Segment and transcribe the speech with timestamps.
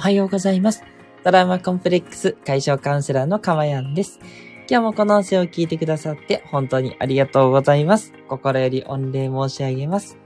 [0.00, 0.82] おはようございます。
[1.24, 4.18] ドラマコンプレックス解消カウンセラーのかまやんです。
[4.66, 8.14] 今日もこの音声を聞いてくださって本当にありがとうございます。
[8.26, 10.16] 心より御礼申し上げます。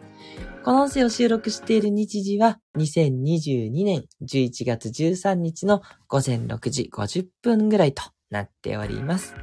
[0.64, 9.34] この音声を収録している日時は2022年11月13日の午前6時50分ぐらいとなっております。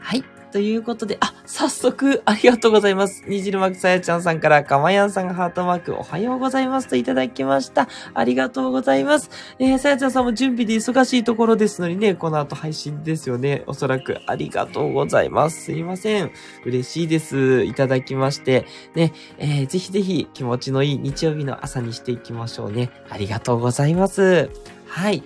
[0.00, 0.24] はい。
[0.54, 3.24] ということで、あ、早速、ありがとうございます。
[3.26, 7.88] にじるまくさやちゃんさんから、かまやんさんがハートマーク、おはようございますといただきました。
[8.14, 9.30] ありがとうございます。
[9.58, 13.64] えー、さやちゃんさんも準備で忙しいところですのにね、この後配信ですよね。
[13.66, 15.64] おそらく、ありがとうございます。
[15.64, 16.30] すいません。
[16.64, 17.64] 嬉しいです。
[17.64, 18.64] いただきまして。
[18.94, 22.92] ね、えー、ぜひぜひ気持ちのいい日曜日の朝にしていきましょうね。
[23.10, 24.50] ありがとうございます。
[24.86, 25.24] はい。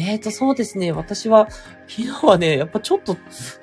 [0.00, 0.92] えーと、そうですね。
[0.92, 1.48] 私は、
[1.88, 3.14] 昨日はね、やっぱちょっと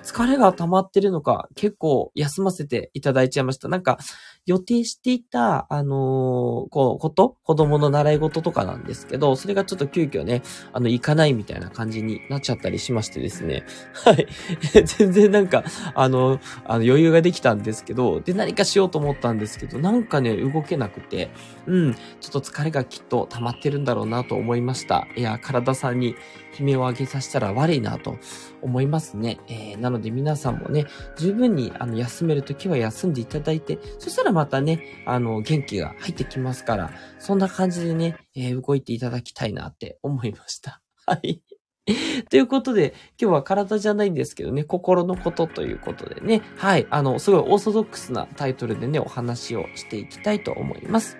[0.03, 3.69] 疲れが溜まってるのか、結構休ませていただいちゃいました。
[3.69, 3.97] なんか、
[4.45, 13.63] 予定していた、あのー、こう、こと、子供の習い事とかなんですけど、それがちょっと急遽ね、あの、行かないみたいな感じになっちゃったりしましてですね。
[14.05, 14.27] はい。
[14.85, 15.63] 全然なんか、
[15.95, 21.31] あの、あの余裕ができたんですけど、で、何かしようと思ったんですけど、なんかね、動けなくて、
[21.65, 25.07] うん、ちょっと疲れがきっと溜まってるんだろうなと思いました。
[25.15, 26.15] いや、体さんに
[26.59, 28.17] 悲鳴を上げさせたら悪いなと
[28.61, 29.39] 思いますね。
[29.47, 30.85] えー、なので皆さんもね、
[31.17, 40.81] 十分にあの休めるときは休んでいただいて、そしたらまたね、あの、元気が入ってきますから、そんな感じでね、えー、動いていただきたいなって思いました。
[41.05, 41.41] はい。
[42.29, 51.17] ということで、今日は体じゃないんですけどね、心のことということでね、はい、あの、すごいオーソドックスなタイトルでね、お話をしていきたいと思います。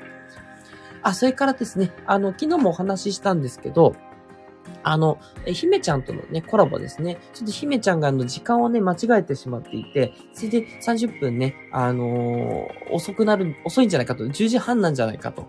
[1.03, 3.95] あ、それからですね、あの、昨日もお話ししたんですけど、
[4.83, 7.17] あの、え、姫ちゃんとのね、コラボですね。
[7.33, 15.48] ちょっと姫ちゃんがあの、時間をね、間違えてしまっていて、それで30分ね、あのー、遅くなる、遅いんじゃないかと、10時半なんじゃないかと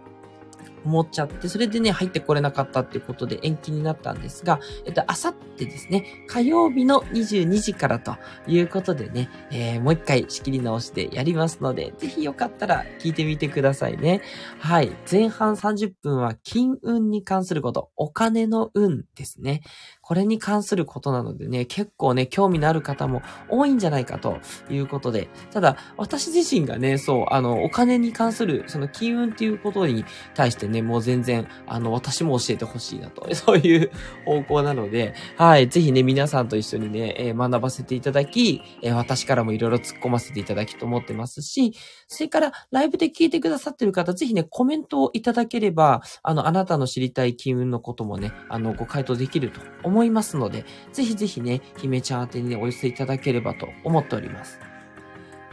[0.86, 8.16] 思っちゃって、それでね、入ってこれなかったっていうことで延期になったんですが、えっと、あさってですね、火曜日の22時からと
[8.47, 14.22] いうことでね、えー、もう一回仕切り直してやりますので、ぜひよかったら聞いてみてくださいね。
[14.60, 14.92] はい。
[15.10, 19.62] 前半30分は金運に関すること、お金の運ですね。
[20.00, 24.38] これに関することなのでね、結構ね、興味のある方も多いんじゃないかと
[24.70, 30.04] いうことで、ただ、私自身がね、そう、あの、お金に関する、その金運っていうことに
[30.34, 33.91] 対してね、ねもう全然、あの、私も教えてほしいなと、 そういう
[34.25, 41.72] 方向なので、はい、ぜひね、皆さんと一緒にね、えー、学ばせていただき、えー、私からもいろいろ突っ込ませていただきと思ってますし、
[42.06, 54.75] それから、ライブで聞いてくださってる方、ぜひね、コメントをいただければ、あの、あなたの知りたい金運のこともね、あの、ご回答できると思思いますので、ぜひぜひね、姫ちゃん宛てにね、お寄せいただければと思っております。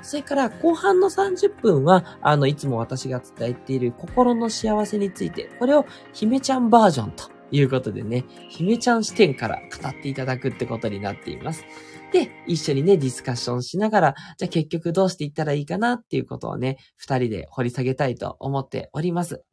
[0.03, 11.66] それから後半の30分は、あの、いつも私が伝えている心の幸せについて、これを姫ちゃんバージョンということでね、姫ちゃん視点から語っていただくってことになっています。
[12.12, 19.44] で、一緒にね、ディスカッションしながら、じゃあ結局どうしていったらいいかなっていうことをね、二人で掘り下げたいと思っております。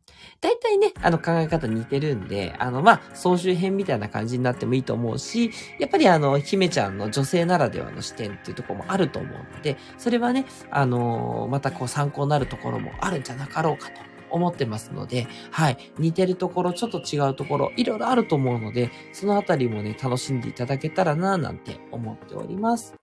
[0.41, 15.93] 大体ね、あの考え方似てるんで、あの、まあ、総集編みたいな感じになってもいいと思うし、やっぱりあの、姫ちゃんの女性ならではの視点っていうところもあると思うので、それはね、あのまたこう参考になるところもあるんじゃなかろうかと思ってますので、はい。
[15.99, 23.00] 似てるところ、ちょっと違うところ、いろいろあると思うので、そのあたりもね、楽しんでいただけたらな、なんて思っております。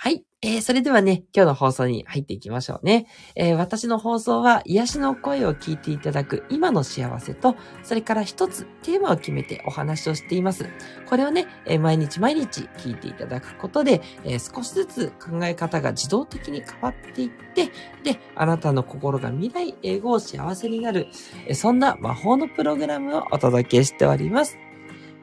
[0.00, 0.22] はい。
[0.42, 3.08] えー、それではね、今日の放送に入っていきましょうね。
[3.34, 10.66] えー、私の放送は癒しの声を聞いていただく今の幸せと、それから一つテーマを決めてお話をしています。
[11.06, 17.72] これをね、えー、毎日毎日聞いていただくことで、え少しずつ考え方が自動的に変わっていって、
[18.04, 21.08] で、あなたの心が未来英語を幸せになる、
[21.48, 24.67] えそんな魔法のプログラムをお届けしております。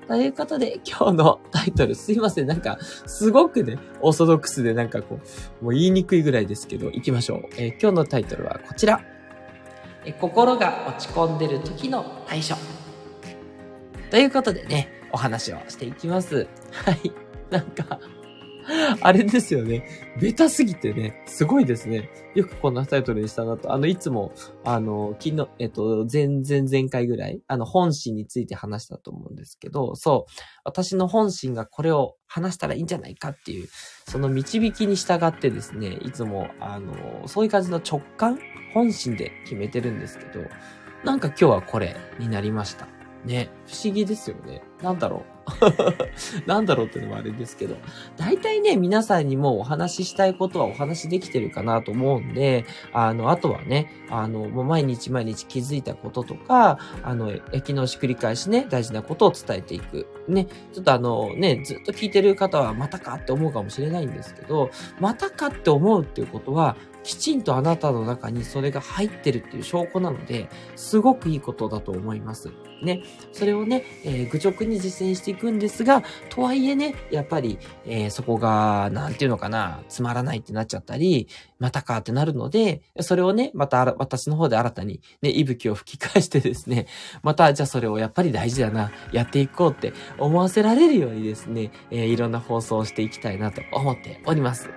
[0.07, 2.47] ということで、今日のタイトル、すいません。
[2.47, 5.19] なんか、すごくね、オーソドックスでなんかこ
[5.61, 7.41] う、もう言いにくいぐらいですけど、行きましょう。
[7.57, 9.01] えー、今日のタイトルはこちら。
[10.05, 12.55] え心が落ち込んでる時の対処。
[14.11, 16.47] ということでね、お話をしていきます。
[16.71, 17.11] はい。
[17.49, 17.99] なんか、
[19.01, 19.85] あれですよね。
[20.19, 22.09] ベタすぎてね、すごいですね。
[22.33, 23.71] よくこんなタイトルにしたなと。
[23.71, 24.33] あの、いつも、
[24.63, 30.31] あの、昨日、えっと、前々前回ぐらい、あの、本心について話したと思うんですけど、そう、
[30.63, 33.67] 私の本心がこれを話したらいいんじゃないかっていう、
[34.07, 38.39] その導きに従ってですね、いつも、あの、そういう感じの直感
[38.73, 40.45] 本心で決めてるんですけど、
[41.03, 42.94] なんか今日はこれになりました。
[43.25, 44.61] ね、不思議ですよね。
[44.81, 45.35] なんだろう。
[46.47, 47.75] なんだろうっていうのもあれですけど。
[48.17, 60.07] 大体ね、皆さんにもお話ししたいことはお話しできてるかなと思うんで、あの、あとはね、あの、もう毎日毎日気づいたこととか、あの、焼き直し繰り返しね、大事なことを伝えていく。
[60.27, 66.75] ね、ちょっとあの、ね、ずっと聞いてる方はまたかって思うかもしれないんですけど、またかって思うっていうことは、
[67.05, 72.51] きちんとあなたの中にそれが入ってるっていう証拠なので、すごくいいことだと思います。
[72.81, 73.03] ね。
[73.31, 81.27] それをね、えー、愚直に実践していくんですが、とはいえね、やっぱり、えー、そこが、なんていうのかな、つまらないってなっちゃったり、
[81.59, 86.87] またかってなるので、それをね、また私の方で新たにね、息吹を吹き返してですね、
[87.21, 94.71] また、じゃあそれをやっぱり大事だな、やっていこうって思わせられるようにですね、えー、いろんな放送をしていきたいなと思っております。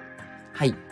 [0.52, 0.88] はい。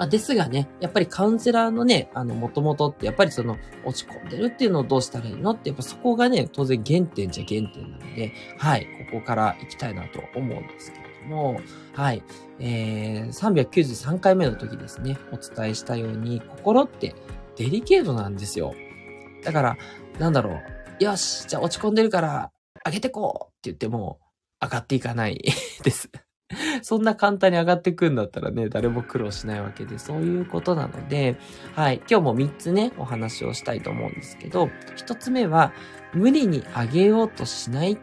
[0.00, 11.60] まあ、ですがね、やっぱりカウンセラーのね、あの、もともとってやっぱりその、落ち込んでるっていうのをどうしたらいいのって、やっぱそこがね、当然原点じゃ原点なので、はい、ここから行きたいなと思うんですけれども、
[11.92, 12.22] はい、
[12.60, 17.14] えー、393回目の時ですね、お伝えしたように、心って
[17.56, 18.72] デリケートなんですよ。
[19.44, 19.76] だから、
[20.18, 20.62] なんだろ
[20.98, 22.50] う、よし、じゃあ落ち込んでるから、
[22.86, 24.18] 上げてこうって言っても、
[24.62, 25.44] 上がっていかない
[25.82, 26.10] です。
[26.82, 31.36] そんな簡単に上がってくんだったらね、誰も苦労しないわけで、そういうことなので、
[31.74, 35.72] はい、今日も3つね、お話をしたいと思うんですけど、1つ目は、
[36.12, 37.98] 無理に上げようとしない。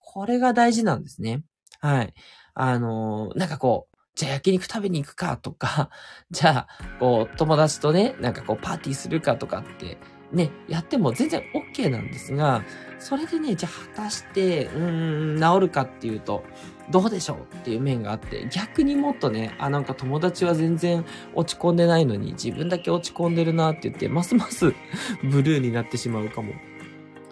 [0.00, 1.42] これが大事なんですね。
[1.80, 2.14] はい。
[2.54, 5.90] あのー、なんかこう、じゃあ焼肉食べに行くかとか、
[6.30, 6.68] じゃあ、
[7.00, 9.98] こう、友達とね、なんかこう、パーティーするかとかって、
[10.34, 12.64] ね、やっても全然 OK なんですが、
[12.98, 16.42] それでね、じゃあ果たして、うーん、治るかっていうと、
[16.90, 21.04] どうでしょうっていう面があって、逆にもっとね、あ、なんか友達は全然
[21.34, 24.74] 落ち込んでないのに、自分だけ落ち込んでるなって言って、ますます
[25.30, 26.52] ブルーになってしまうかも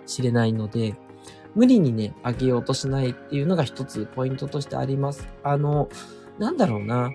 [0.07, 0.95] しれないので、
[1.55, 5.29] 無理にね、上げようとしないっていうのが一つポイントとしてあります。
[5.43, 5.89] あの、
[6.39, 7.11] なんだろうな。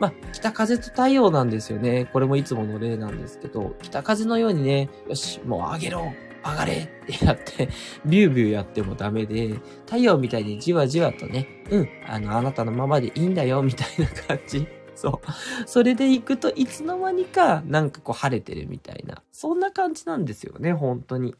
[0.00, 2.08] まあ、北風と太陽なんですよね。
[2.12, 6.12] これもいつもの例なんですけど、北風のようにね、よし、もう上げろ
[6.42, 7.68] 上がれってやって、
[8.06, 14.66] ビュービューやってもダメで、太陽みたいにじわじわとね、うん、あの、あなたのままでいいんだよ、みたいな感じ。
[14.94, 15.68] そう。
[15.68, 19.22] それで行くといつの間にかなんかこう晴れてるみたいな。
[19.32, 21.34] そんな感じなんですよね、本当に。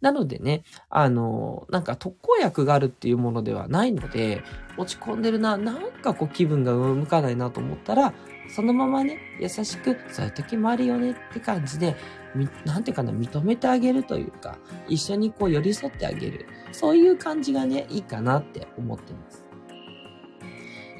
[0.00, 4.42] なのでね、あの、なんか特効薬があるっていうものではないので、
[4.76, 8.12] 落ち込んでるな、なんかこう気分が向かないなと思ったら、
[8.54, 11.96] そのままね、優しく、そういう時もあるよねって感じで、
[12.64, 14.58] なんていうかな、認めてあげるというか、
[14.88, 16.46] 一緒にこう寄り添ってあげる。
[16.72, 19.44] そういう感じがね、いいかなって思ってます。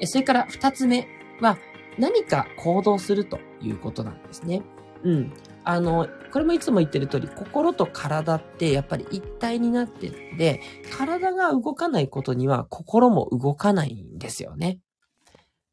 [0.05, 1.07] それから二つ目
[1.41, 1.57] は、
[1.97, 4.61] 何か行動するということなんですね。
[5.03, 5.33] うん。
[5.63, 10.61] あの、これもいつも言ってる通り、心と体ってやっぱり一体になってるんで、
[10.95, 14.79] 体が動かないことには心も動かないんですよね。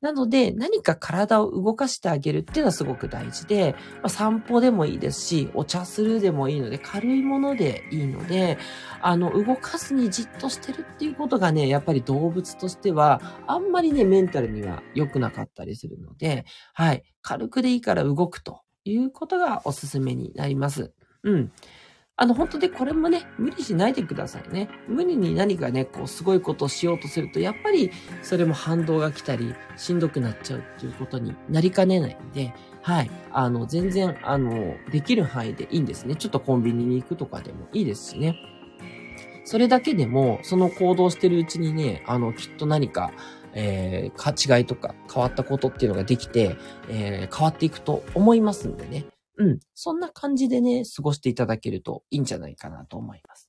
[0.00, 8.58] なので、何か体を動かしてあげるっていうのはすごく大事で、まあ、散歩でもいいですし、お茶するでもいいので、軽いものでいいので、
[9.02, 16.44] あの、動かずにじっとしてるっていうことがね、やっぱり動物としては、あんまりね、メンタルには良くなかったりするので、
[16.74, 20.92] はい、軽くでいいから動くということがおすすめになります。
[21.22, 21.52] うん。
[22.20, 24.68] あの、本当でこれもね、無理しないでくださいね。
[24.88, 27.92] 無理に何かね、こう、すごいことをしようとすると、やっぱり、
[28.22, 32.52] それも反動が来たり、しんどくなっちゃうっていうことになりかねないんで、
[32.82, 33.10] はい。
[33.30, 36.16] あの、全然、あの、できる範囲でいいんですね。
[36.16, 38.34] ちょっとコンビニに行くとかでもいいですしね。
[39.44, 43.12] それだけでも、その行動してるうちにね、あの、きっと何か、
[43.54, 46.56] えー、違いとか変わったことっていうのができて、
[46.88, 49.06] えー、変わっていくと思いますんでね。
[49.38, 49.60] うん。
[49.74, 53.48] そんな感じでね、過ごしていただけるといいんじゃないかなと思います。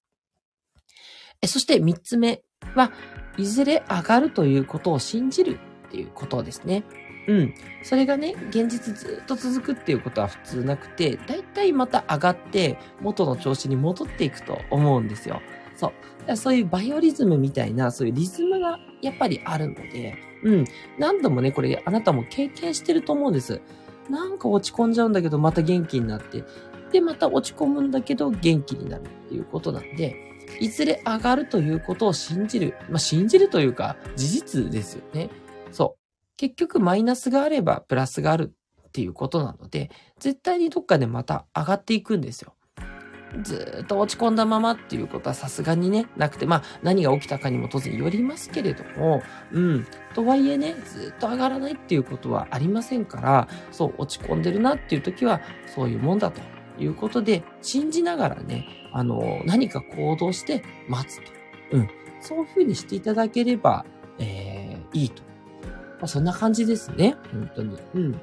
[1.41, 2.41] えそして三つ目
[2.75, 2.91] は、
[3.37, 6.83] いずれ上がるということを信じるっていうことですね。
[7.27, 7.53] うん。
[7.83, 15.41] それがね、現実ずっと続くっていうことは普通なくて、だいたいまた上がって元の調子に戻っていくと思うんですよ。
[15.79, 15.93] そ
[16.27, 16.35] う。
[16.35, 20.65] そういうバイオリズムみたいな、そういうリズムがやっぱりあるので、うん。
[20.97, 23.61] 何度もね、これあなたも経験してると思うんです。
[24.09, 26.43] なんか落ち込んじゃうんだけど、また元気になって、
[26.91, 30.15] で、また落ち込むんだけど、元気になるっていうことなんで、
[30.59, 32.75] いずれ上がるということを信じる。
[32.89, 35.29] まあ、信じるというか、事実ですよね。
[35.71, 35.99] そう。
[36.35, 38.51] 結局、マイナスがあれば、プラスがある
[38.87, 42.55] っていうことなので、絶対にどっかでまた上がっていくんですよ。
[43.43, 49.21] ずっと落ち込んだままっていうことはさすがにね、なくて、まあ何が起きたかにも当然よりますけれども、
[49.51, 49.87] うん。
[50.13, 56.41] とはいえね、ずっと上がらないっていうことはありませんから、そう、落ち込んでるなっていう時は、そういうもんだと
[56.79, 61.31] いうことで、信じながらね、あの、何か行動して待つと。
[61.71, 61.89] うん。
[62.21, 63.85] そういうふうにしていただければ、
[64.17, 65.23] えー、いいと。
[65.99, 67.15] まあ、そんな感じですね。
[67.31, 67.77] 本当に。
[67.95, 68.21] うん。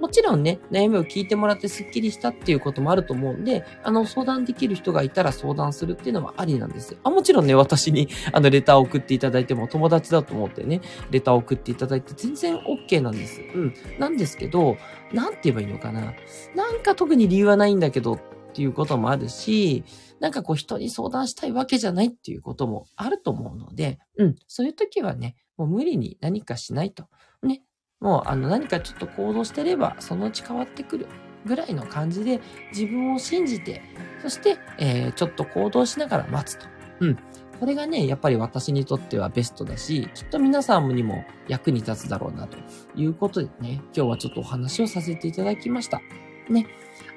[0.00, 6.96] もちろんね、悩みを聞いてもらってスッキリしたっていうこともあると思うんで、あの、相談できる人がいたら相談するっていうのもありなんです。
[7.02, 13.40] あ、もちろんね、私に、あの、レターを送っていただいても友達だと思ってね、レターを送っていただいて全然 OK なんです。
[13.40, 13.74] うん。
[13.98, 14.76] なんですけど、
[15.12, 16.14] なんて言えばいいのかな。
[16.54, 18.20] なんか特に理由はないんだけどっ
[18.52, 19.84] ていうこともあるし、
[20.20, 24.36] なんかこう人に相談したいわけじゃないっていうこともあると思うので、うん。
[24.46, 27.06] そういう時はね、もう無理に何かしないと。
[27.42, 27.62] ね。
[28.00, 31.08] もうあの何かちょっと行動してればそのうち変わってくる
[31.46, 32.40] ぐらいの感じで
[32.72, 33.82] 自分を信じて、
[34.20, 36.66] そして、えー、ちょっと行動しながら待つと。
[37.00, 37.18] うん。
[37.58, 42.58] これがね、やっぱり私にとってはベストだし、きっと皆さんにも役に立つだろうなと
[42.94, 46.02] いうことでね、今日はちょっとお話をさせていただきました。
[46.50, 46.66] ね。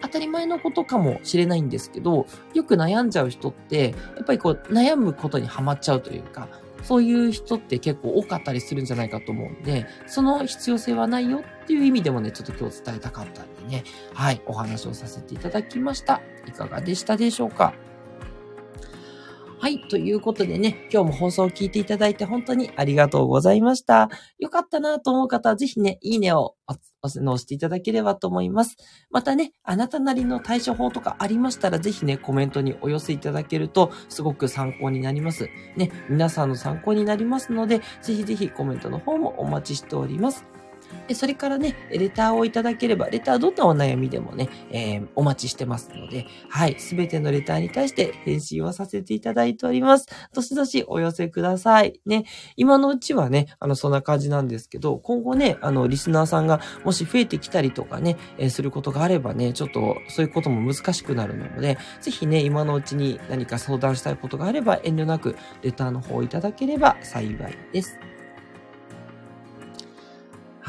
[0.01, 6.47] 当たり前のことかもしれないんですけど、よく悩んじゃう人って、やっぱりこう悩むことにはまっちゃうというか、
[6.83, 13.83] そういう人って結構多かったりするんじゃないかと思うんで、その必要性はないよっていう意味でもね、ちょっと今日伝えたかったんでね、
[14.13, 16.21] はい、お話をさせていただきました。
[16.47, 17.73] いかがでしたでしょうか？
[19.61, 19.81] はい。
[19.89, 24.09] ということでね、今日も放送を聞いていただいて本当にありがとうございました。
[24.37, 26.55] よかったなと思う方はぜひね、いいねを
[27.01, 28.77] 押していただければと思います。
[29.11, 35.49] またね、あなたなりの対処法とかありましたらぜひね、コメントにお寄せいただけるとすごく参考になります。
[35.75, 40.45] ね、皆さんの参考になりますので、ぜひぜひコメントの方もお待ちしております。
[41.07, 50.07] でそれからね、レターをいただければ、レターどんなお悩みでもね、えー、お待ちしてますので、はい、すべてのレターに対して返信をさせていただいております。
[50.33, 51.99] どしどしお寄せください。
[52.05, 68.18] ね、今のうちはね、あの、そんな感じなんですけど、今後ね、あの、リスナーさんがもし増えてきたりとかね、えー、することがあればね、ちょっとそういうことも難しくなるので、ぜひね、今のうちに何か相談したいことがあれば遠慮なくレターの方をいただければ幸いです。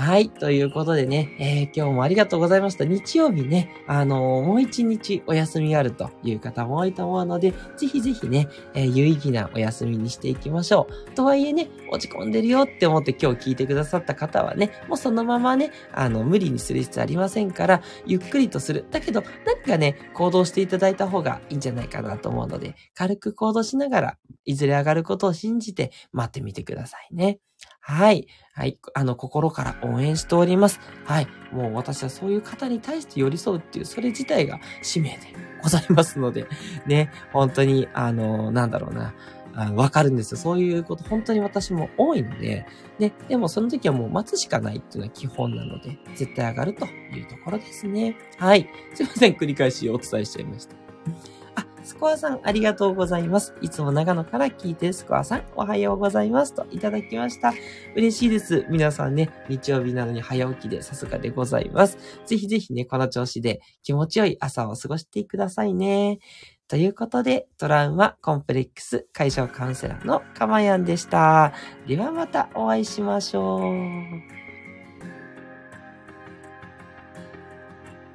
[0.01, 0.31] はい。
[0.31, 2.87] ということでね、えー、今日もありがとうございました。
[2.87, 11.11] 日曜日ね、あのー、もう一日お休みがあるという方も多いと思うので、ぜひぜひね、えー、有意義なお休みにしていきましょう。
[11.11, 18.87] とはいえね、落ち込んでるよって思って今日聞いてくださった方はね、もうそのままね、あの、無理にする必要ありませんから、ゆっくりとする。
[18.91, 24.17] だけど、何かね、行動していただいた方がいいんじゃないかなと思うので、軽く行動しながら、
[24.47, 27.39] いずれ上がることを信じて待ってみてくださいね。
[27.81, 28.27] はい。
[28.53, 28.79] はい。
[28.95, 30.81] あの、心から応援しております。
[31.05, 31.29] はい。
[31.53, 35.19] もう私はそういう方に対して寄り添うっていう、それ自体が使命で
[35.63, 36.47] ございますので、
[36.87, 39.15] ね、本当に、あの、なんだろうな。
[39.75, 40.39] わかるんですよ。
[40.39, 42.67] そういうこと、本当に私も多いので、
[42.99, 48.17] ね、でもその時はもう待つしかないっていうのは基本なので、絶対上がるというところですね。
[48.39, 48.69] はい。
[48.95, 49.33] すいません。
[49.35, 50.77] 繰り返しお伝えしちゃいました。
[51.83, 53.55] スコアさん、ありがとうございます。
[53.61, 56.55] いつも長野から聞いてスコアさん、おはようございます。
[56.55, 57.53] といただきました。
[57.97, 58.67] 嬉しいです。
[58.69, 61.99] 皆さんね、日曜日なのに早起きでさすがでございます。
[62.27, 66.19] ぜひぜひね、この調子で気持ちよい朝を過ごしてくださいね。
[66.69, 71.53] ということで、トラウマコンプレックス解消カウンセラーのかまやんでした。
[71.89, 74.40] ではまたお会いしましょう。